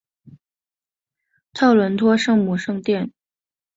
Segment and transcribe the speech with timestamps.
[1.53, 3.11] 特伦托圣母圣殿。